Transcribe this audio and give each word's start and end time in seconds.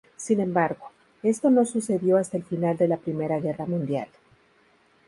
Sin 0.15 0.39
embargo, 0.39 0.89
esto 1.21 1.51
no 1.51 1.63
sucedió 1.63 2.17
hasta 2.17 2.35
el 2.35 2.43
final 2.43 2.75
de 2.75 2.87
la 2.87 2.97
Primera 2.97 3.39
Guerra 3.39 3.67
Mundial. 3.67 4.07